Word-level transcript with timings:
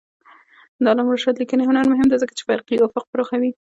د 0.81 0.83
علامه 0.91 1.11
رشاد 1.15 1.35
لیکنی 1.41 1.63
هنر 1.69 1.85
مهم 1.93 2.07
دی 2.09 2.17
ځکه 2.23 2.33
چې 2.37 2.45
فرهنګي 2.47 2.77
افق 2.85 3.05
پراخوي. 3.11 3.51